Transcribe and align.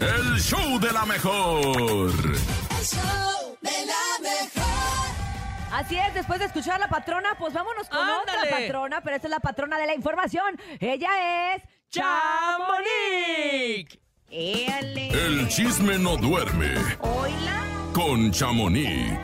El 0.00 0.40
show 0.40 0.78
de 0.80 0.92
la 0.92 1.04
mejor. 1.04 2.10
El 2.10 2.84
show 2.84 3.56
de 3.60 3.86
la 3.86 4.18
mejor. 4.22 4.64
Así 5.72 5.96
es, 5.98 6.14
después 6.14 6.38
de 6.40 6.46
escuchar 6.46 6.76
a 6.76 6.78
la 6.78 6.88
patrona, 6.88 7.36
pues 7.38 7.52
vámonos 7.52 7.88
con 7.88 7.98
¡Ándale! 7.98 8.22
otra 8.22 8.50
patrona, 8.50 9.00
pero 9.02 9.16
esta 9.16 9.28
es 9.28 9.30
la 9.30 9.40
patrona 9.40 9.78
de 9.78 9.86
la 9.86 9.94
información. 9.94 10.58
Ella 10.80 11.54
es 11.54 11.62
¡Chamonix! 11.90 12.88
El 14.30 15.48
chisme 15.48 15.98
no 15.98 16.16
duerme 16.16 16.74
Hola. 17.00 17.62
con 17.92 18.30
Chamonix. 18.30 19.20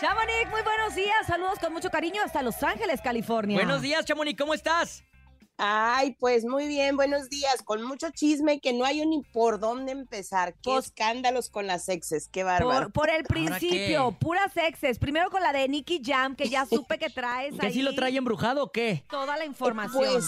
Chamonix, 0.00 0.50
muy 0.50 0.62
buenos 0.62 0.94
días. 0.94 1.26
Saludos 1.26 1.58
con 1.58 1.72
mucho 1.72 1.90
cariño 1.90 2.22
hasta 2.24 2.42
Los 2.42 2.62
Ángeles, 2.62 3.00
California. 3.00 3.56
Buenos 3.56 3.82
días, 3.82 4.04
Chamonix, 4.04 4.36
¿cómo 4.38 4.52
estás? 4.54 5.04
Ay, 5.62 6.16
pues 6.18 6.46
muy 6.46 6.66
bien, 6.68 6.96
buenos 6.96 7.28
días. 7.28 7.62
Con 7.62 7.82
mucho 7.82 8.08
chisme 8.10 8.60
que 8.60 8.72
no 8.72 8.86
hay 8.86 9.04
ni 9.04 9.20
por 9.22 9.60
dónde 9.60 9.92
empezar. 9.92 10.54
Qué 10.54 10.70
Pues- 10.70 10.86
escándalos 10.86 11.50
con 11.50 11.66
las 11.66 11.86
exes, 11.90 12.28
qué 12.32 12.44
bárbaro. 12.44 12.86
Por, 12.86 12.92
por 12.92 13.10
el 13.10 13.24
principio, 13.24 14.16
puras 14.18 14.56
exes. 14.56 14.98
Primero 14.98 15.30
con 15.30 15.42
la 15.42 15.52
de 15.52 15.68
Nicky 15.68 16.00
Jam, 16.02 16.34
que 16.34 16.48
ya 16.48 16.64
supe 16.64 16.98
que 16.98 17.10
traes 17.10 17.54
¿Que 17.60 17.66
ahí 17.66 17.72
sí 17.74 17.82
lo 17.82 17.94
trae 17.94 18.16
embrujado 18.16 18.64
o 18.64 18.72
qué? 18.72 19.04
toda 19.10 19.36
la 19.36 19.44
información. 19.44 20.02
Pues 20.02 20.24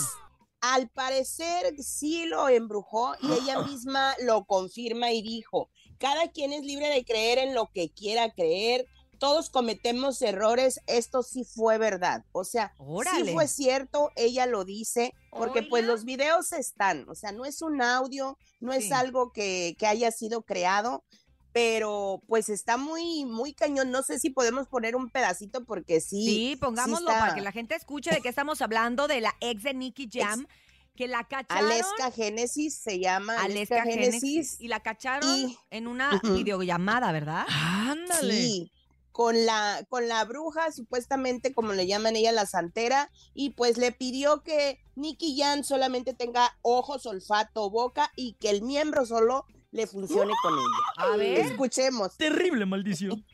al 0.60 0.91
parecer 0.91 1.77
sí 1.79 2.27
lo 2.27 2.51
embrujó 2.51 3.15
y 3.23 3.33
ella 3.33 3.60
misma 3.66 4.15
lo 4.21 4.45
confirma 4.45 5.12
y 5.12 5.23
dijo, 5.23 5.71
cada 5.99 6.29
quien 6.30 6.52
es 6.52 6.62
libre 6.62 6.88
de 6.88 7.07
creer 7.07 7.38
en 7.38 7.55
lo 7.55 7.71
que 7.73 7.91
quiera 7.91 8.30
creer. 8.35 8.85
Todos 9.23 9.51
cometemos 9.51 10.21
errores, 10.21 10.81
esto 10.89 11.23
sí 11.23 11.45
fue 11.45 11.79
verdad. 11.79 12.25
O 12.33 12.43
sea, 12.43 12.73
Órale. 12.79 13.25
sí 13.27 13.33
fue 13.33 13.47
cierto, 13.47 14.11
ella 14.17 14.47
lo 14.47 14.65
dice, 14.65 15.15
porque 15.30 15.63
pues 15.63 15.85
los 15.85 16.05
videos 16.05 16.51
están, 16.51 17.09
o 17.09 17.15
sea, 17.15 17.30
no 17.30 17.45
es 17.45 17.63
un 17.63 17.80
audio, 17.83 18.37
no 18.59 18.73
es 18.73 18.91
algo 18.91 19.30
que, 19.30 19.77
que 19.79 19.87
haya 19.87 20.11
sido 20.11 20.43
creado, 20.43 21.05
pero 21.53 22.21
pues 22.27 22.49
está 22.49 22.77
muy, 22.77 23.24
muy 23.24 23.52
cañón. 23.55 23.93
No 23.93 24.02
sé 24.02 24.19
si 24.19 24.30
podemos 24.30 24.66
poner 24.66 24.96
un 24.96 25.09
pedacito 25.09 25.65
porque 25.65 26.01
sí. 26.01 26.24
Sí, 26.27 26.57
pongámoslo 26.61 27.07
para 27.07 27.37
que 27.37 27.43
la 27.43 27.52
gente 27.52 27.77
escuche 27.77 28.11
de 28.11 28.23
qué 28.23 28.29
estamos 28.29 28.61
hablando, 28.61 29.07
de 29.07 29.21
la 29.21 29.35
ex 29.41 29.63
de 29.63 29.74
Nicky 29.74 30.09
Jam, 30.13 30.49
que 30.96 31.07
la 31.07 31.23
cacharon. 31.29 31.71
Aleska 31.71 32.11
Génesis 32.11 32.77
se 32.83 32.99
llama. 32.99 33.37
Aleska 33.41 33.85
Génesis. 33.85 34.57
Y 34.61 34.66
la 34.66 34.80
cacharon 34.80 35.30
Y- 35.39 35.57
en 35.71 35.87
una 35.87 36.21
videollamada, 36.24 37.13
¿verdad? 37.13 37.46
¡Ándale! 37.49 38.35
Sí, 38.35 38.73
con 39.13 39.46
la, 39.46 39.87
con 39.88 40.09
la 40.09 40.24
bruja, 40.24 40.73
supuestamente 40.73 41.52
como 41.52 41.74
le 41.74 41.87
llaman 41.87 42.16
ella, 42.16 42.32
la 42.32 42.46
santera, 42.46 43.10
y 43.35 43.51
pues 43.51 43.77
le 43.79 43.93
pidió 43.93 44.43
que 44.43 44.80
Nicky 44.96 45.38
Jan 45.38 45.65
solamente 45.65 46.15
tenga 46.15 46.57
ojos, 46.63 47.07
olfato, 47.07 47.71
boca 47.71 48.10
y 48.16 48.35
que 48.35 48.51
el 48.51 48.63
miembro 48.63 49.07
solo 49.07 49.46
le 49.71 49.87
funcione 49.87 50.33
con 50.43 50.55
ella. 50.55 51.13
A 51.13 51.16
ver. 51.16 51.38
Escuchemos. 51.38 52.16
Terrible 52.16 52.66
maldición. 52.66 53.24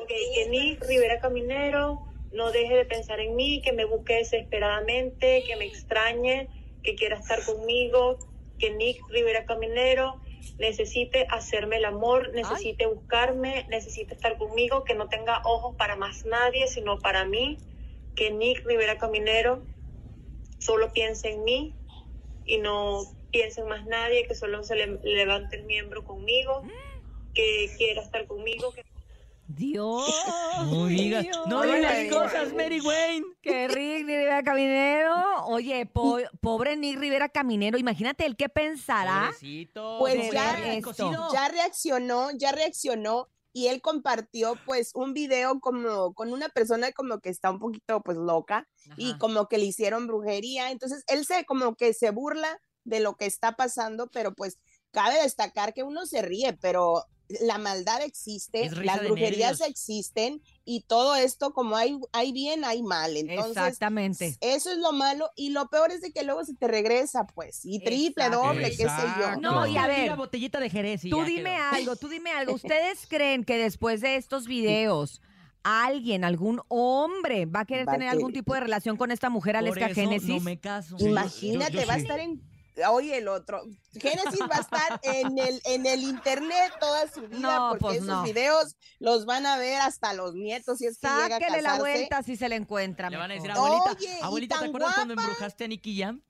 Ok, 0.00 0.08
que 0.34 0.48
Nick 0.48 0.84
Rivera 0.86 1.20
Caminero 1.20 2.06
no 2.32 2.50
deje 2.50 2.74
de 2.74 2.84
pensar 2.84 3.20
en 3.20 3.36
mí, 3.36 3.62
que 3.62 3.72
me 3.72 3.84
busque 3.84 4.14
desesperadamente, 4.14 5.44
que 5.46 5.56
me 5.56 5.66
extrañe, 5.66 6.48
que 6.82 6.94
quiera 6.94 7.18
estar 7.18 7.44
conmigo, 7.44 8.18
que 8.58 8.70
Nick 8.74 9.00
Rivera 9.08 9.44
Caminero 9.46 10.20
necesite 10.58 11.26
hacerme 11.30 11.76
el 11.76 11.84
amor, 11.84 12.32
necesite 12.34 12.86
buscarme, 12.86 13.66
necesite 13.68 14.14
estar 14.14 14.36
conmigo, 14.38 14.84
que 14.84 14.94
no 14.94 15.08
tenga 15.08 15.42
ojos 15.44 15.74
para 15.76 15.96
más 15.96 16.24
nadie, 16.24 16.68
sino 16.68 16.98
para 16.98 17.24
mí, 17.24 17.58
que 18.14 18.30
Nick 18.30 18.64
Rivera 18.64 18.98
Caminero 18.98 19.64
solo 20.58 20.92
piense 20.92 21.32
en 21.32 21.44
mí 21.44 21.74
y 22.44 22.58
no 22.58 23.02
piense 23.30 23.62
en 23.62 23.68
más 23.68 23.84
nadie, 23.86 24.26
que 24.26 24.34
solo 24.34 24.62
se 24.62 24.76
le 24.76 24.98
levante 25.02 25.56
el 25.56 25.64
miembro 25.64 26.04
conmigo, 26.04 26.62
que 27.34 27.70
quiera 27.76 28.02
estar 28.02 28.26
conmigo, 28.26 28.72
que 28.72 28.84
Dios. 29.46 30.08
No 30.70 30.86
digas, 30.86 31.26
no 31.46 31.62
digas 31.62 32.12
cosas, 32.12 32.52
Mary 32.54 32.80
Wayne. 32.80 33.26
Que 33.42 33.68
Rick 33.68 34.06
Rivera 34.06 34.42
Caminero. 34.42 35.44
Oye, 35.46 35.86
po- 35.86 36.18
pobre 36.40 36.76
Nick 36.76 36.98
Rivera 36.98 37.28
Caminero. 37.28 37.76
Imagínate 37.78 38.24
el 38.26 38.36
qué 38.36 38.48
pensará. 38.48 39.26
Pobrecito, 39.26 39.96
Pues 39.98 40.32
ya- 40.32 40.74
esto. 40.74 40.92
reaccionó, 41.52 42.30
ya 42.38 42.52
reaccionó 42.52 43.28
y 43.52 43.68
él 43.68 43.80
compartió 43.82 44.56
pues 44.66 44.90
un 44.94 45.12
video 45.12 45.60
como 45.60 46.12
con 46.14 46.32
una 46.32 46.48
persona 46.48 46.90
como 46.92 47.20
que 47.20 47.28
está 47.28 47.50
un 47.50 47.58
poquito 47.60 48.00
pues 48.02 48.16
loca 48.16 48.66
y 48.96 49.16
como 49.18 49.46
que 49.46 49.58
le 49.58 49.66
hicieron 49.66 50.06
brujería. 50.06 50.70
Entonces 50.70 51.04
él 51.06 51.24
se 51.24 51.44
como 51.44 51.74
que 51.76 51.92
se 51.94 52.10
burla 52.10 52.58
de 52.84 53.00
lo 53.00 53.14
que 53.16 53.26
está 53.26 53.52
pasando, 53.52 54.08
pero 54.08 54.34
pues 54.34 54.58
cabe 54.90 55.22
destacar 55.22 55.72
que 55.74 55.82
uno 55.82 56.06
se 56.06 56.22
ríe, 56.22 56.52
pero 56.60 57.04
la 57.42 57.58
maldad 57.58 58.02
existe, 58.02 58.70
las 58.70 59.00
brujerías 59.02 59.60
existen 59.60 60.42
y 60.64 60.80
todo 60.82 61.14
esto 61.14 61.52
como 61.52 61.76
hay, 61.76 61.98
hay 62.12 62.32
bien, 62.32 62.64
hay 62.64 62.82
mal. 62.82 63.16
Entonces, 63.16 63.56
Exactamente. 63.56 64.36
eso 64.40 64.70
es 64.70 64.78
lo 64.78 64.92
malo 64.92 65.30
y 65.36 65.50
lo 65.50 65.68
peor 65.68 65.90
es 65.92 66.00
de 66.00 66.12
que 66.12 66.22
luego 66.24 66.44
se 66.44 66.54
te 66.54 66.68
regresa 66.68 67.26
pues 67.26 67.60
y 67.64 67.78
triple, 67.80 68.24
Exacto. 68.24 68.46
doble, 68.46 68.70
qué 68.70 68.76
sé 68.76 69.02
yo. 69.20 69.40
No, 69.40 69.66
y 69.66 69.76
a 69.76 69.86
ver, 69.86 70.02
Diga 70.02 70.16
botellita 70.16 70.60
de 70.60 70.70
Jerez 70.70 71.04
y 71.04 71.10
Tú 71.10 71.18
ya 71.18 71.24
dime 71.24 71.50
quedó. 71.54 71.62
algo, 71.72 71.96
tú 71.96 72.08
dime 72.08 72.30
algo. 72.30 72.52
¿Ustedes 72.54 73.06
creen 73.08 73.44
que 73.44 73.56
después 73.58 74.00
de 74.00 74.16
estos 74.16 74.46
videos 74.46 75.20
alguien, 75.62 76.24
algún 76.24 76.60
hombre, 76.68 77.46
va 77.46 77.60
a 77.60 77.64
querer 77.64 77.88
Va 77.88 77.92
tener 77.92 78.08
algún 78.08 78.32
tipo 78.32 78.52
de 78.54 78.60
relación 78.60 78.96
con 78.96 79.10
esta 79.10 79.30
mujer, 79.30 79.54
Por 79.54 79.58
Aleska 79.60 79.86
eso 79.86 79.94
Génesis? 79.94 80.28
no 80.28 80.40
me 80.40 80.58
caso. 80.58 80.96
Imagínate, 80.98 81.84
va 81.86 81.94
a 81.94 81.96
estar 81.98 82.20
en. 82.20 82.42
Oye, 82.90 83.18
el 83.18 83.28
otro. 83.28 83.62
Génesis 83.92 84.40
va 84.50 84.56
a 84.56 84.60
estar 84.60 85.00
en 85.04 85.38
el, 85.38 85.60
en 85.64 85.86
el 85.86 86.02
internet 86.02 86.72
toda 86.80 87.06
su 87.08 87.22
vida 87.28 87.38
No, 87.38 87.68
porque 87.70 87.80
pues 87.80 87.96
esos 87.98 88.08
no. 88.08 88.22
videos 88.24 88.76
los 88.98 89.24
van 89.26 89.46
a 89.46 89.56
ver 89.56 89.80
hasta 89.80 90.12
los 90.14 90.34
nietos 90.34 90.78
si 90.78 90.86
es 90.86 90.98
que 90.98 91.06
llega 91.06 91.36
a 91.36 91.40
Sáquele 91.40 91.62
la 91.62 91.78
vuelta 91.78 92.22
si 92.24 92.36
se 92.36 92.48
le 92.48 92.56
encuentra. 92.56 93.10
Le 93.10 93.16
van 93.16 93.30
a 93.30 93.34
decir, 93.34 93.50
abuelita, 93.52 93.92
Oye, 93.92 94.18
abuelita, 94.22 94.58
¿te 94.58 94.64
acuerdas 94.66 94.94
cuando 94.94 95.14
embrujaste 95.14 95.64
a 95.64 95.68
Nicky 95.68 96.00
Jam? 96.00 96.22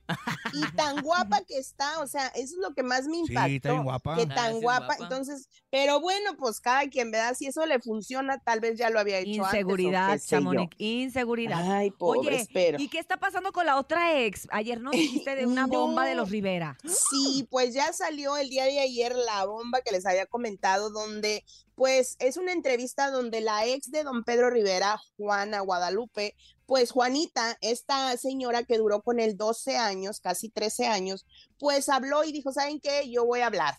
Y 0.53 0.77
tan 0.77 1.01
guapa 1.03 1.41
que 1.49 1.57
está, 1.57 2.01
o 2.01 2.07
sea, 2.07 2.27
eso 2.29 2.57
es 2.57 2.61
lo 2.61 2.75
que 2.75 2.83
más 2.83 3.07
me 3.07 3.17
impactó. 3.19 3.83
guapa. 3.83 4.17
Que 4.17 4.27
tan 4.27 4.61
guapa. 4.61 4.87
guapa. 4.87 5.03
Entonces, 5.03 5.49
pero 5.71 6.01
bueno, 6.01 6.37
pues 6.37 6.61
cada 6.61 6.87
quien, 6.91 7.11
¿verdad? 7.11 7.35
Si 7.35 7.47
eso 7.47 7.65
le 7.65 7.79
funciona, 7.81 8.39
tal 8.39 8.61
vez 8.61 8.77
ya 8.79 8.91
lo 8.91 9.01
había 9.01 9.19
hecho 9.21 9.43
antes, 9.45 9.61
Inseguridad, 9.61 10.19
yo. 10.19 10.25
Chamonix, 10.27 10.75
inseguridad. 10.79 11.73
Ay, 11.73 11.91
pobre, 11.91 12.19
Oye, 12.29 12.37
espero. 12.37 12.79
¿y 12.79 12.89
qué 12.89 12.99
está 12.99 13.17
pasando 13.17 13.51
con 13.53 13.65
la 13.65 13.77
otra 13.79 14.21
ex? 14.21 14.47
Ayer 14.51 14.79
nos 14.81 14.93
dijiste 14.93 15.35
de 15.37 15.47
una 15.47 15.67
bomba 15.67 16.05
de 16.05 16.15
No. 16.15 16.21
los 16.21 16.31
Rivera. 16.35 16.77
Sí, 16.85 17.47
pues 17.49 17.75
ya 17.75 17.93
salió 17.93 18.37
el 18.37 18.49
día 18.49 18.65
de 18.65 18.81
ayer 18.81 19.15
la 19.15 19.47
bomba 19.47 19.83
que 19.83 19.93
les 19.93 20.05
había 20.05 20.27
comentado, 20.27 20.91
donde 20.91 21.45
pues 21.77 22.17
es 22.19 22.37
una 22.37 22.53
entrevista 22.53 23.13
donde 23.13 23.41
la 23.41 23.67
ex 23.67 23.93
de 23.93 24.03
don 24.03 24.25
Pedro 24.25 24.51
Rivera, 24.51 25.01
Juana 25.17 25.61
Guadalupe, 25.61 26.35
pues 26.67 26.91
Juanita, 26.91 27.57
esta 27.61 28.17
señora 28.17 28.65
que 28.65 28.79
duró 28.79 29.03
con 29.03 29.21
él 29.21 29.37
12 29.37 29.77
años, 29.77 30.19
casi 30.19 30.49
13 30.49 30.87
años, 30.87 31.25
pues 31.59 31.89
habló 31.89 32.25
y 32.25 32.33
dijo, 32.33 32.51
¿saben 32.53 32.81
qué? 32.81 33.09
Yo 33.09 33.25
voy 33.25 33.41
a 33.41 33.47
hablar, 33.47 33.75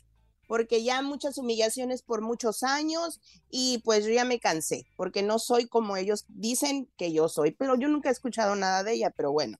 porque 0.48 0.82
ya 0.82 1.02
muchas 1.02 1.38
humillaciones 1.38 2.04
por 2.04 2.22
muchos 2.22 2.64
años 2.64 3.20
y 3.50 3.80
pues 3.80 4.06
yo 4.06 4.12
ya 4.12 4.24
me 4.24 4.40
cansé, 4.40 4.86
porque 4.96 5.24
no 5.24 5.40
soy 5.40 5.68
como 5.68 5.98
ellos 5.98 6.24
dicen 6.30 6.90
que 6.98 7.12
yo 7.12 7.28
soy, 7.28 7.52
pero 7.52 7.76
yo 7.76 7.90
nunca 7.90 8.08
he 8.08 8.14
escuchado 8.14 8.56
nada 8.56 8.84
de 8.84 8.94
ella, 8.94 9.12
pero 9.12 9.32
bueno. 9.32 9.58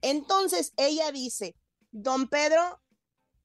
Entonces 0.00 0.72
ella 0.76 1.10
dice, 1.12 1.56
don 1.90 2.28
Pedro 2.28 2.80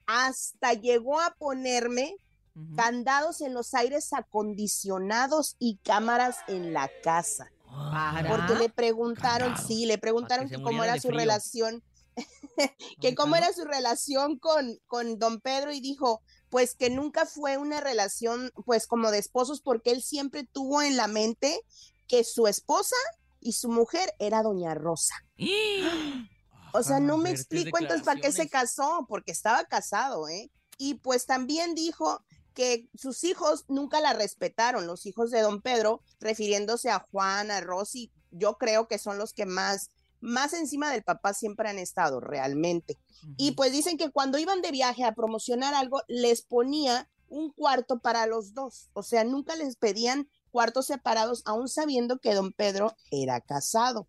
hasta 0.06 0.74
llegó 0.74 1.20
a 1.20 1.36
ponerme 1.36 2.16
candados 2.76 3.42
en 3.42 3.54
los 3.54 3.74
aires 3.74 4.14
acondicionados 4.14 5.56
y 5.60 5.78
cámaras 5.78 6.38
en 6.48 6.74
la 6.74 6.90
casa. 7.04 7.52
Para. 7.66 8.30
Porque 8.30 8.56
le 8.56 8.70
preguntaron, 8.70 9.54
Candado. 9.54 9.68
sí, 9.68 9.86
le 9.86 9.98
preguntaron 9.98 10.48
que 10.48 10.62
cómo 10.62 10.84
era 10.84 10.96
su 10.96 11.08
frío. 11.08 11.20
relación, 11.20 11.84
que 13.02 13.16
cómo 13.16 13.36
era 13.36 13.52
su 13.54 13.66
relación 13.66 14.38
con, 14.38 14.78
con 14.86 15.18
don 15.18 15.42
Pedro 15.42 15.72
y 15.72 15.82
dijo, 15.82 16.22
pues 16.50 16.76
que 16.76 16.92
nunca 16.92 17.26
fue 17.26 17.58
una 17.58 17.82
relación 17.82 18.52
pues 18.66 18.86
como 18.86 19.10
de 19.10 19.18
esposos 19.18 19.62
porque 19.62 19.92
él 19.92 20.04
siempre 20.04 20.44
tuvo 20.44 20.84
en 20.84 20.98
la 20.98 21.08
mente 21.08 21.60
que 22.08 22.24
su 22.24 22.46
esposa 22.46 22.96
y 23.40 23.54
su 23.54 23.70
mujer 23.70 24.14
era 24.20 24.44
doña 24.44 24.76
Rosa. 24.76 25.16
O 26.74 26.82
sea, 26.82 27.00
no 27.00 27.18
me 27.18 27.30
explico 27.30 27.78
entonces 27.78 28.04
para 28.04 28.20
qué 28.20 28.32
se 28.32 28.50
casó, 28.50 29.06
porque 29.08 29.32
estaba 29.32 29.64
casado, 29.66 30.28
¿eh? 30.28 30.52
Y 30.78 30.96
pues 30.96 31.26
también 31.26 31.76
dijo 31.76 32.24
que 32.54 32.90
sus 32.96 33.24
hijos 33.24 33.66
nunca 33.68 34.02
la 34.02 34.14
respetaron, 34.14 34.88
los 34.88 35.06
hijos 35.06 35.32
de 35.32 35.42
don 35.42 35.62
Pedro, 35.62 36.02
refiriéndose 36.20 36.90
a 36.90 37.06
Juan, 37.12 37.52
a 37.52 37.62
Rosy, 37.62 38.12
yo 38.32 38.58
creo 38.58 38.88
que 38.88 38.98
son 38.98 39.18
los 39.18 39.34
que 39.34 39.46
más, 39.46 39.90
más 40.20 40.54
encima 40.54 40.92
del 40.92 41.04
papá 41.04 41.34
siempre 41.34 41.70
han 41.70 41.80
estado 41.80 42.20
realmente. 42.20 42.98
Y 43.38 43.52
pues 43.52 43.72
dicen 43.72 43.98
que 43.98 44.12
cuando 44.12 44.40
iban 44.40 44.62
de 44.62 44.72
viaje 44.72 45.04
a 45.04 45.14
promocionar 45.14 45.74
algo, 45.74 46.02
les 46.08 46.42
ponía 46.42 47.10
un 47.28 47.52
cuarto 47.52 48.00
para 48.00 48.26
los 48.28 48.54
dos, 48.54 48.90
o 48.94 49.02
sea, 49.02 49.24
nunca 49.24 49.56
les 49.56 49.76
pedían 49.76 50.30
cuartos 50.52 50.86
separados, 50.88 51.42
aún 51.46 51.68
sabiendo 51.68 52.20
que 52.20 52.36
don 52.36 52.52
Pedro 52.52 52.96
era 53.10 53.42
casado 53.42 54.08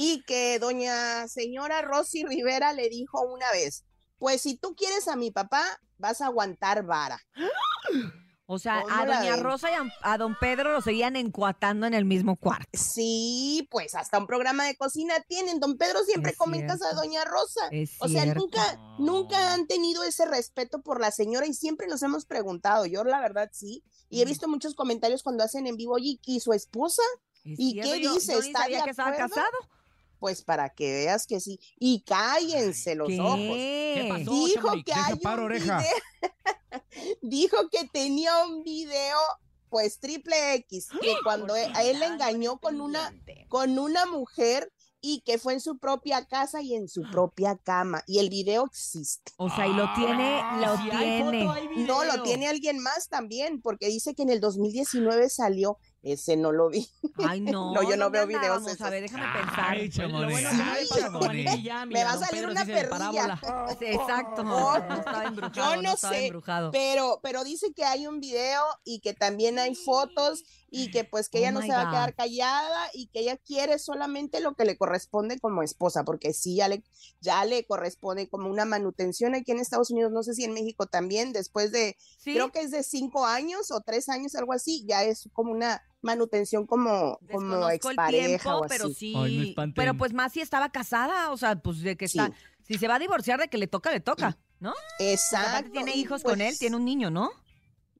y 0.00 0.22
que 0.24 0.58
doña 0.58 1.28
señora 1.28 1.82
Rosy 1.82 2.24
Rivera 2.24 2.72
le 2.72 2.88
dijo 2.88 3.20
una 3.22 3.50
vez, 3.52 3.84
pues 4.18 4.40
si 4.42 4.56
tú 4.56 4.74
quieres 4.74 5.08
a 5.08 5.16
mi 5.16 5.30
papá, 5.30 5.62
vas 5.98 6.20
a 6.20 6.26
aguantar 6.26 6.84
vara. 6.84 7.20
O 8.52 8.58
sea, 8.58 8.82
¿Cómo 8.82 8.92
a 8.96 9.06
doña 9.06 9.36
ven? 9.36 9.44
Rosa 9.44 9.70
y 9.70 9.74
a, 9.74 9.84
a 10.02 10.18
don 10.18 10.34
Pedro 10.40 10.72
lo 10.72 10.80
seguían 10.80 11.14
encuatando 11.14 11.86
en 11.86 11.94
el 11.94 12.04
mismo 12.04 12.34
cuarto. 12.34 12.68
Sí, 12.72 13.68
pues 13.70 13.94
hasta 13.94 14.18
un 14.18 14.26
programa 14.26 14.64
de 14.64 14.74
cocina 14.74 15.14
tienen. 15.28 15.60
Don 15.60 15.76
Pedro 15.78 16.00
siempre 16.02 16.32
Es 16.32 16.36
come 16.36 16.56
en 16.58 16.66
casa 16.66 16.86
de 16.88 16.94
cierto. 16.94 17.00
doña 17.00 17.24
Rosa. 17.24 17.68
Es 17.70 17.92
O 18.00 18.08
sea, 18.08 18.24
cierto. 18.24 18.40
nunca, 18.40 18.76
nunca 18.98 19.52
han 19.54 19.68
tenido 19.68 20.02
ese 20.02 20.24
respeto 20.24 20.82
por 20.82 21.00
la 21.00 21.12
señora 21.12 21.46
y 21.46 21.54
siempre 21.54 21.86
nos 21.86 22.02
hemos 22.02 22.26
preguntado. 22.26 22.86
Yo 22.86 23.04
la 23.04 23.20
verdad 23.20 23.50
sí. 23.52 23.84
Y 24.08 24.20
he 24.20 24.24
visto 24.24 24.48
muchos 24.48 24.74
comentarios 24.74 25.22
cuando 25.22 25.44
hacen 25.44 25.68
en 25.68 25.76
vivo, 25.76 25.92
oye, 25.94 26.18
¿y 26.26 26.40
su 26.40 26.52
esposa? 26.52 27.02
Es 27.44 27.54
¿Y 27.56 27.70
cierto, 27.74 27.88
qué 27.92 27.98
dice? 27.98 28.32
Yo, 28.32 28.38
¿Está 28.40 28.64
de 28.66 28.82
que 28.82 28.90
estaba 28.90 29.10
acuerdo? 29.10 29.28
casado. 29.28 29.56
Pues 30.20 30.42
para 30.42 30.68
que 30.68 30.92
veas 30.92 31.26
que 31.26 31.40
sí. 31.40 31.58
Y 31.78 32.02
cállense 32.02 32.94
los 32.94 33.08
ojos. 33.18 33.38
¿Qué? 33.40 34.06
pasó? 34.08 34.30
Dijo 34.30 34.62
Chamonix? 34.66 34.84
que 34.84 34.92
hay 34.92 35.14
un 35.24 35.40
oreja. 35.40 35.78
video. 35.78 35.90
Dijo 37.22 37.56
que 37.70 37.88
tenía 37.88 38.44
un 38.44 38.62
video, 38.62 39.16
pues 39.68 39.98
triple 39.98 40.54
X, 40.54 40.88
que 41.00 41.14
cuando 41.24 41.56
él- 41.56 41.72
a 41.74 41.82
él 41.82 41.98
le 41.98 42.06
engañó 42.06 42.58
con 42.58 42.80
una, 42.80 43.12
con 43.48 43.78
una 43.78 44.06
mujer 44.06 44.70
y 45.02 45.22
que 45.22 45.38
fue 45.38 45.54
en 45.54 45.60
su 45.60 45.78
propia 45.78 46.26
casa 46.26 46.60
y 46.60 46.74
en 46.74 46.86
su 46.86 47.02
propia 47.10 47.56
cama. 47.56 48.02
Y 48.06 48.18
el 48.18 48.28
video 48.28 48.66
existe. 48.66 49.32
O 49.38 49.48
sea, 49.48 49.66
y 49.66 49.72
lo 49.72 49.86
tiene, 49.94 50.42
lo 50.60 50.76
Si 50.76 50.90
hay 50.90 51.20
foto, 51.22 51.30
tiene. 51.30 51.86
No, 51.86 52.04
lo 52.04 52.22
tiene 52.22 52.48
alguien 52.48 52.78
más 52.80 53.08
también, 53.08 53.62
porque 53.62 53.86
dice 53.86 54.14
que 54.14 54.22
en 54.22 54.28
el 54.28 54.40
2019 54.40 55.30
salió. 55.30 55.78
Ese 56.02 56.36
no 56.36 56.50
lo 56.50 56.70
vi. 56.70 56.88
Ay, 57.16 57.40
no. 57.40 57.74
No, 57.74 57.82
yo 57.82 57.96
no 57.96 58.04
¿dónde 58.04 58.18
veo 58.18 58.26
videos 58.26 58.66
esos. 58.66 58.80
A 58.80 58.90
ver, 58.90 59.02
déjame 59.02 59.26
pensar. 59.38 59.66
Ay, 59.68 59.90
Chamonix. 59.90 60.30
bueno 60.32 60.48
Ay, 60.50 60.88
me 60.90 61.00
Chamonix. 61.00 61.66
Va 61.66 62.10
a 62.12 62.18
salir 62.18 62.30
Pedro 62.30 62.50
una 62.52 62.64
sí 62.64 62.72
perrilla. 62.72 62.90
parábola. 62.90 63.76
Sí, 63.78 63.84
Exacto. 63.86 64.42
Oh, 64.42 64.78
no 64.78 65.22
embrujado. 65.26 65.74
yo 65.74 65.82
no 65.82 65.96
sé, 65.96 66.26
embrujado. 66.26 66.70
Pero, 66.70 67.20
pero 67.22 67.44
dice 67.44 67.72
que 67.74 67.84
hay 67.84 68.06
un 68.06 68.20
video 68.20 68.62
y 68.84 69.00
que 69.00 69.12
también 69.12 69.58
hay 69.58 69.74
fotos 69.74 70.44
y 70.70 70.90
que 70.90 71.04
pues 71.04 71.28
que 71.28 71.38
Oh 71.38 71.40
ella 71.40 71.50
no 71.52 71.62
se 71.62 71.72
va 71.72 71.88
a 71.88 71.90
quedar 71.90 72.14
callada 72.14 72.90
y 72.94 73.08
que 73.08 73.20
ella 73.20 73.36
quiere 73.36 73.78
solamente 73.78 74.40
lo 74.40 74.54
que 74.54 74.64
le 74.64 74.76
corresponde 74.76 75.38
como 75.38 75.62
esposa, 75.62 76.04
porque 76.04 76.32
sí, 76.32 76.56
ya 76.56 76.68
le, 76.68 76.84
ya 77.20 77.44
le 77.44 77.64
corresponde 77.66 78.28
como 78.28 78.48
una 78.48 78.64
manutención 78.64 79.34
aquí 79.34 79.50
en 79.50 79.58
Estados 79.58 79.90
Unidos, 79.90 80.12
no 80.12 80.22
sé 80.22 80.34
si 80.34 80.44
en 80.44 80.52
México 80.52 80.86
también, 80.86 81.32
después 81.32 81.72
de, 81.72 81.96
Sí, 82.18 82.34
creo 82.34 82.52
que 82.52 82.60
es 82.60 82.70
de 82.70 82.84
cinco 82.84 83.26
años 83.26 83.72
o 83.72 83.80
tres 83.80 84.08
años, 84.08 84.34
algo 84.36 84.52
así, 84.52 84.84
ya 84.86 85.02
es 85.02 85.28
como 85.32 85.50
una 85.50 85.82
manutención 86.02 86.66
como, 86.66 87.18
como 87.30 87.68
el 87.68 87.76
expareja 87.76 88.26
tiempo, 88.26 88.50
o 88.58 88.66
pero 88.66 88.88
sí. 88.88 89.14
Ay, 89.16 89.54
pero 89.74 89.94
pues 89.96 90.12
más 90.12 90.32
si 90.32 90.40
estaba 90.40 90.70
casada, 90.70 91.30
o 91.30 91.36
sea, 91.36 91.56
pues 91.56 91.80
de 91.80 91.96
que 91.96 92.08
Sí. 92.08 92.18
está. 92.18 92.32
Si 92.66 92.78
se 92.78 92.86
va 92.88 92.94
a 92.96 92.98
divorciar, 92.98 93.40
de 93.40 93.48
que 93.48 93.58
le 93.58 93.66
toca, 93.66 93.90
le 93.90 94.00
toca, 94.00 94.38
¿no? 94.60 94.72
Exacto. 94.98 95.70
tiene 95.72 95.94
y, 95.96 96.00
hijos 96.00 96.22
con 96.22 96.40
él, 96.40 96.48
pues, 96.48 96.58
tiene 96.60 96.76
un 96.76 96.84
niño, 96.84 97.10
¿no? 97.10 97.30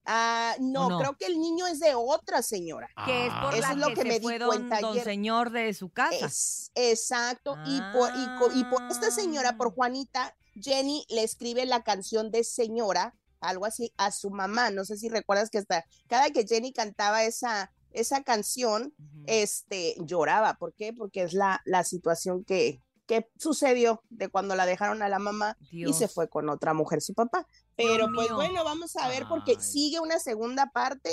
Ah, 0.07 0.55
no, 0.61 0.89
no? 0.89 0.99
creo 0.99 1.17
que 1.17 1.27
el 1.27 1.39
niño 1.39 1.67
es 1.67 1.79
de 1.81 1.95
otra 1.95 2.43
señora. 2.43 2.89
Que 3.05 3.27
es 3.27 3.33
por 3.43 3.53
Eso 3.55 3.63
la 3.63 3.71
es 3.73 3.77
lo 3.77 3.89
que, 3.89 3.95
que 3.95 4.03
se 4.03 4.09
me 4.09 4.19
di 4.19 4.39
cuenta 4.45 4.81
don 4.81 4.93
ayer. 4.93 5.05
señor 5.05 5.51
de 5.51 5.73
su 5.75 5.91
casa. 5.91 6.27
Es, 6.27 6.71
exacto. 6.75 7.57
Y, 7.67 7.81
por, 7.93 8.11
y, 8.17 8.61
y 8.61 8.65
por 8.65 8.83
esta 8.91 9.11
señora, 9.11 9.57
por 9.57 9.69
Ah. 9.69 9.73
Juanita, 9.75 10.37
Jenny 10.61 11.05
le 11.11 11.23
escribe 11.23 11.67
la 11.67 11.83
canción 11.83 12.31
de 12.31 12.45
señora, 12.45 13.15
algo 13.41 13.67
así, 13.67 13.93
a 13.99 14.11
su 14.11 14.31
mamá. 14.31 14.71
No 14.71 14.85
sé 14.85 14.97
si 14.97 15.09
recuerdas 15.09 15.51
que 15.51 15.59
hasta 15.59 15.85
cada 16.09 16.31
que 16.31 16.47
Jenny 16.47 16.73
cantaba 16.73 17.25
esa, 17.25 17.71
esa 17.93 18.23
canción, 18.23 18.95
este, 19.27 19.97
lloraba. 19.99 20.55
¿Por 20.55 20.75
qué? 20.75 20.93
Porque 20.93 21.23
es 21.23 21.33
la, 21.33 21.61
la 21.65 21.85
situación 21.85 22.45
que, 22.45 22.81
que 23.07 23.29
sucedió 23.39 24.03
de 24.09 24.29
cuando 24.29 24.55
la 24.55 24.67
dejaron 24.67 25.03
a 25.03 25.09
la 25.09 25.19
mamá 25.19 25.57
y 25.71 25.93
se 25.93 26.09
fue 26.09 26.29
con 26.29 26.49
otra 26.49 26.75
mujer, 26.75 27.03
su 27.03 27.15
papá. 27.15 27.47
Pero 27.77 28.09
pues 28.15 28.29
mío. 28.29 28.37
bueno, 28.37 28.65
vamos 28.65 28.97
a 28.97 29.09
ver 29.09 29.25
porque 29.29 29.53
Ay. 29.59 29.63
sigue 29.65 30.01
una 30.01 30.19
segunda 30.19 30.67
parte 30.73 31.11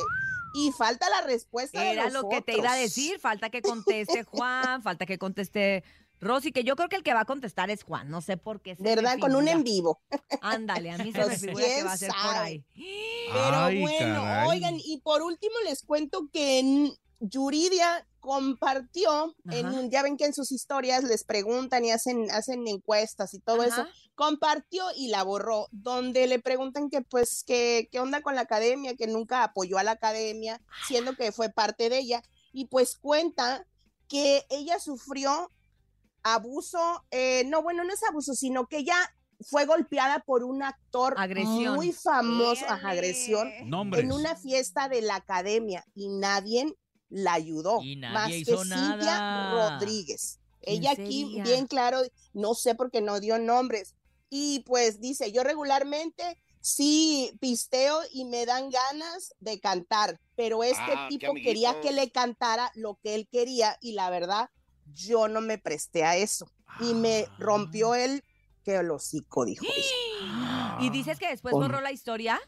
y 0.54 0.72
falta 0.72 1.10
la 1.10 1.22
respuesta 1.22 1.82
de 1.82 1.92
Era 1.92 2.06
los 2.06 2.14
lo 2.24 2.30
que 2.30 2.42
te 2.42 2.54
iba 2.54 2.70
a 2.70 2.74
otros. 2.74 2.82
decir. 2.82 3.20
Falta 3.20 3.50
que 3.50 3.62
conteste 3.62 4.24
Juan, 4.24 4.82
falta 4.82 5.06
que 5.06 5.18
conteste 5.18 5.84
Rosy, 6.20 6.52
que 6.52 6.64
yo 6.64 6.76
creo 6.76 6.90
que 6.90 6.96
el 6.96 7.04
que 7.04 7.14
va 7.14 7.22
a 7.22 7.26
contestar 7.26 7.70
es 7.70 7.84
Juan. 7.84 8.10
No 8.10 8.22
sé 8.22 8.38
por 8.38 8.62
qué. 8.62 8.76
¿Verdad? 8.80 9.18
Con 9.20 9.36
un 9.36 9.48
en 9.48 9.64
vivo. 9.64 10.02
Ándale, 10.42 10.92
a 10.92 10.98
mí 10.98 11.12
se 11.14 11.22
Pues, 11.22 11.42
me 11.42 11.48
figura 11.48 11.66
que 11.66 11.74
¿quién 11.74 11.88
va 11.88 11.92
a 11.94 11.98
ser 11.98 12.10
por 12.12 12.36
ahí. 12.36 12.66
Pero 12.74 13.56
Ay, 13.58 13.82
bueno, 13.82 14.22
caray. 14.24 14.50
oigan, 14.50 14.76
y 14.84 15.02
por 15.02 15.22
último 15.22 15.56
les 15.66 15.84
cuento 15.84 16.30
que 16.32 16.60
en 16.60 16.94
Yuridia 17.20 18.08
compartió, 18.20 19.36
en 19.52 19.66
Ajá. 19.68 19.82
ya 19.90 20.04
ven 20.04 20.18
que 20.18 20.26
en 20.26 20.34
sus 20.34 20.52
historias 20.52 21.04
les 21.04 21.24
preguntan 21.24 21.86
y 21.86 21.92
hacen, 21.92 22.30
hacen 22.32 22.68
encuestas 22.68 23.34
y 23.34 23.40
todo 23.40 23.64
eso, 23.64 23.86
compartió 24.16 24.84
y 24.96 25.08
la 25.08 25.24
borró, 25.24 25.68
donde 25.72 26.28
le 26.28 26.40
preguntan 26.40 26.90
que 26.90 27.02
pues 27.02 27.44
que 27.46 27.88
qué 27.92 28.00
onda 28.00 28.22
con 28.22 28.36
la 28.36 28.42
academia, 28.42 28.96
que 28.96 29.08
nunca 29.08 29.44
apoyó 29.44 29.78
a 29.78 29.84
la 29.84 29.92
academia, 29.92 30.62
siendo 30.88 31.16
que 31.16 31.32
fue 31.32 31.50
parte 31.50 31.90
de 31.90 32.00
ella, 32.00 32.22
y 32.52 32.66
pues 32.66 32.98
cuenta 32.98 33.66
que 34.10 34.46
ella 34.50 34.80
sufrió 34.80 35.50
abuso, 36.24 37.04
eh, 37.12 37.44
no, 37.48 37.62
bueno, 37.62 37.84
no 37.84 37.94
es 37.94 38.02
abuso, 38.10 38.34
sino 38.34 38.68
que 38.68 38.80
ella 38.80 38.96
fue 39.50 39.66
golpeada 39.66 40.20
por 40.26 40.44
un 40.44 40.64
actor 40.64 41.14
Agresión. 41.18 41.76
muy 41.76 41.92
famoso, 41.94 42.66
ajá, 42.68 42.90
agresión, 42.90 43.52
Nombres. 43.66 44.04
en 44.04 44.12
una 44.12 44.36
fiesta 44.36 44.90
de 44.90 45.02
la 45.02 45.16
academia 45.16 45.86
y 45.94 46.10
nadie 46.10 46.74
la 47.10 47.34
ayudó, 47.34 47.82
Y 47.82 47.96
nadie 47.98 48.14
más 48.14 48.28
que 48.30 48.38
hizo 48.38 48.66
nada. 48.66 49.78
Rodríguez. 49.80 50.40
¿Quién 50.62 50.80
Ella 50.82 50.92
aquí 50.92 51.22
sería? 51.26 51.44
bien 51.44 51.68
claro, 51.68 52.02
no 52.34 52.54
sé 52.56 52.76
por 52.76 52.92
qué 52.92 53.00
no 53.02 53.20
dio 53.20 53.38
nombres. 53.40 53.94
Y 54.30 54.62
pues 54.66 55.00
dice, 55.00 55.32
yo 55.32 55.44
regularmente 55.44 56.38
sí 56.60 57.32
pisteo 57.40 58.00
y 58.12 58.26
me 58.26 58.46
dan 58.46 58.70
ganas 58.70 59.34
de 59.40 59.60
cantar, 59.60 60.20
pero 60.36 60.64
este 60.64 60.82
Ah, 60.86 61.08
tipo 61.10 61.34
quería 61.36 61.80
que 61.80 61.92
le 61.94 62.12
cantara 62.12 62.72
lo 62.76 63.00
que 63.02 63.16
él 63.16 63.30
quería 63.32 63.78
y 63.80 63.94
la 63.94 64.10
verdad, 64.10 64.50
yo 64.94 65.28
no 65.28 65.42
me 65.42 65.58
presté 65.58 66.04
a 66.04 66.16
eso. 66.18 66.50
Y 66.80 66.94
me 66.94 67.28
rompió 67.40 67.96
el 67.96 68.24
que 68.64 68.76
el 68.76 68.92
hocico, 68.92 69.46
dijo 69.46 69.66
ella. 69.66 70.78
Y 70.80 70.90
dices 70.92 71.18
que 71.18 71.28
después 71.30 71.54
¿Cómo? 71.54 71.66
borró 71.68 71.82
la 71.82 71.92
historia. 71.92 72.40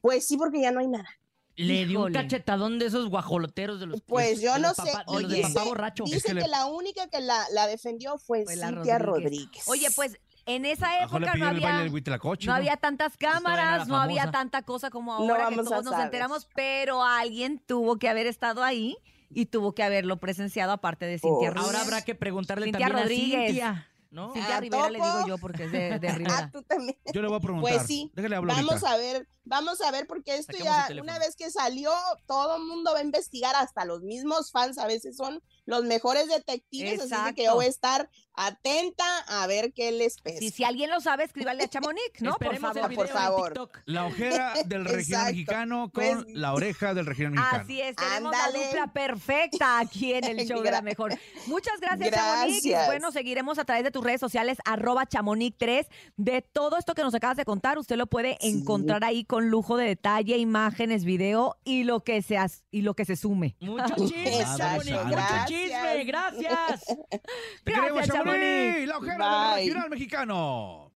Pues 0.00 0.26
sí, 0.26 0.36
porque 0.36 0.60
ya 0.60 0.72
no 0.72 0.80
hay 0.80 0.88
nada. 0.88 1.08
Le 1.54 1.84
dio 1.86 2.04
un 2.04 2.10
Híjole. 2.12 2.28
chatadón 2.28 2.78
de 2.78 2.86
esos 2.86 3.08
guajoloteros 3.10 3.78
de 3.78 3.86
los 3.86 4.00
Pues 4.02 4.40
yo 4.40 4.58
no 4.58 4.72
sé. 4.74 4.82
de 4.84 4.92
los 5.06 5.06
de 5.06 5.12
Oye, 5.34 5.42
papá 5.42 5.48
dice- 5.60 5.68
borracho. 5.68 6.04
Dice 6.04 6.20
que 6.22 6.28
que, 6.28 6.40
le- 6.40 6.48
la 6.48 6.66
única 6.66 7.06
que 7.08 7.20
la, 7.20 7.44
la 7.52 7.66
defendió 7.66 8.16
fue, 8.18 8.44
Fue 8.44 8.56
la 8.56 8.68
Cintia 8.68 8.98
Rodríguez. 8.98 9.32
Rodríguez. 9.42 9.68
Oye, 9.68 9.88
pues 9.94 10.18
en 10.46 10.64
esa 10.64 10.98
época 11.04 11.34
no 11.36 11.46
había, 11.46 11.86
Huitlacoche, 11.92 12.46
no 12.46 12.52
¿no? 12.52 12.56
había 12.56 12.76
tantas 12.78 13.16
cámaras, 13.16 13.86
no 13.86 13.96
había 13.98 14.30
tanta 14.32 14.62
cosa 14.62 14.90
como 14.90 15.12
No 15.12 15.34
ahora 15.34 15.50
que 15.50 15.56
vamos 15.56 15.66
a 15.66 15.70
todos 15.70 15.84
nos 15.84 16.00
enteramos, 16.00 16.48
pero 16.54 17.04
alguien 17.04 17.62
tuvo 17.64 17.96
que 17.98 18.08
haber 18.08 18.26
estado 18.26 18.64
ahí 18.64 18.96
y 19.34 19.46
tuvo 19.46 19.74
que 19.74 19.82
haberlo 19.82 20.18
presenciado 20.18 20.72
aparte 20.72 21.04
de 21.06 21.18
Cintia 21.18 21.50
Oh. 21.50 21.54
Rodríguez. 21.54 21.64
Ahora 21.66 21.80
habrá 21.82 22.02
que 22.02 22.14
preguntarle 22.14 22.66
Cintia 22.66 22.86
también 22.86 23.02
Rodríguez. 23.04 23.38
a 23.40 23.46
Cintia, 23.46 23.88
¿no? 24.12 24.32
Cintia 24.32 24.58
¿A 24.58 24.60
Rivera 24.60 24.90
le 24.90 24.98
digo 24.98 25.26
yo 25.26 25.38
porque 25.38 25.64
es 25.64 25.72
de, 25.72 25.98
de 25.98 26.08
Ah, 26.12 26.14
Rivera. 26.14 26.50
tú 26.52 26.62
también. 26.62 26.96
Yo 27.12 27.20
le 27.22 27.26
voy 27.28 27.38
a 27.38 27.40
preguntar. 27.40 27.72
Pues 27.74 27.86
sí, 27.86 28.10
Déjale 28.14 28.36
hablar 28.36 28.56
Vamos 28.56 28.84
ahorita. 28.84 28.92
a 28.92 28.96
ver, 28.98 29.28
vamos 29.44 29.80
a 29.80 29.90
ver, 29.90 30.06
porque 30.06 30.36
esto 30.36 30.52
Saquemos 30.56 30.88
ya, 30.88 31.02
una 31.02 31.18
vez 31.18 31.34
que 31.34 31.50
salió, 31.50 31.90
todo 32.26 32.56
el 32.58 32.62
mundo 32.62 32.92
va 32.92 33.00
a 33.00 33.02
investigar, 33.02 33.56
hasta 33.56 33.84
los 33.84 34.02
mismos 34.02 34.52
fans 34.52 34.78
a 34.78 34.86
veces 34.86 35.16
son 35.16 35.42
los 35.66 35.84
mejores 35.84 36.28
detectives, 36.28 37.10
así 37.12 37.34
que 37.34 37.44
yo 37.44 37.54
voy 37.54 37.64
a 37.66 37.68
estar 37.68 38.08
atenta 38.34 39.04
a 39.28 39.46
ver 39.46 39.72
qué 39.72 39.92
les 39.92 40.20
pesa. 40.20 40.38
Si, 40.38 40.50
si 40.50 40.64
alguien 40.64 40.90
lo 40.90 41.00
sabe, 41.00 41.24
escríbale 41.24 41.64
a 41.64 41.68
Chamonix, 41.68 42.20
¿no? 42.20 42.34
Por 42.36 42.56
favor. 42.58 42.88
video 42.88 42.96
Por 43.04 43.08
favor. 43.08 43.70
La 43.84 44.06
ojera 44.06 44.54
del 44.66 44.84
regional 44.84 45.26
mexicano 45.32 45.90
con 45.92 46.02
Pues- 46.24 46.34
la 46.34 46.52
oreja 46.54 46.94
del 46.94 47.06
regional 47.06 47.34
mexicano. 47.34 47.62
Así 47.62 47.80
es, 47.80 47.96
tenemos 47.96 48.32
la 48.32 48.44
Ándale. 48.44 48.66
dupla 48.66 48.92
perfecta 48.92 49.78
aquí 49.78 50.14
en 50.14 50.24
el 50.24 50.36
show 50.48 50.62
de 50.62 50.70
la 50.70 50.82
mejor. 50.82 51.16
Muchas 51.46 51.78
gracias, 51.80 52.10
Chamonix. 52.10 52.62
Gracias. 52.64 52.86
bueno, 52.86 53.12
seguiremos 53.12 53.58
a 53.58 53.64
través 53.64 53.84
de 53.84 53.90
tus 54.02 54.06
redes 54.06 54.20
sociales, 54.20 54.58
arroba 54.64 55.06
chamonix3. 55.06 55.86
De 56.16 56.42
todo 56.42 56.76
esto 56.76 56.94
que 56.94 57.02
nos 57.02 57.14
acabas 57.14 57.36
de 57.36 57.44
contar, 57.44 57.78
usted 57.78 57.96
lo 57.96 58.06
puede 58.06 58.36
Sí. 58.40 58.48
encontrar 58.50 59.04
ahí 59.04 59.24
con 59.24 59.48
lujo 59.48 59.76
de 59.76 59.86
detalle, 59.86 60.36
imágenes, 60.38 61.04
video 61.04 61.56
y 61.64 61.84
lo 61.84 62.00
que 62.00 62.20
se, 62.22 62.36
as- 62.36 62.64
y 62.70 62.82
lo 62.82 62.94
que 62.94 63.04
se 63.04 63.16
sume. 63.16 63.56
Mucho 63.60 63.94
chisme, 63.96 64.44
Chamonix, 64.56 64.90
mucho 64.90 65.08
gracias. 65.10 65.46
chisme, 65.46 66.04
gracias. 66.04 66.84
Te 67.64 67.72
queremos, 67.72 67.92
Gracias, 67.92 68.16
Chamonix, 68.16 68.40
Chamonix. 68.42 68.88
la 68.88 68.98
ojera 68.98 69.54
del 69.56 69.64
regional 69.66 69.90
mexicano. 69.90 70.91